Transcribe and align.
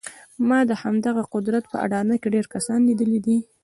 ما 0.47 0.59
د 0.69 0.71
همدغه 0.83 1.23
قدرت 1.33 1.63
په 1.71 1.77
اډانه 1.85 2.15
کې 2.21 2.27
ډېر 2.35 2.45
کسان 2.55 2.79
لیدلي 2.89 3.19
دي 3.25 3.37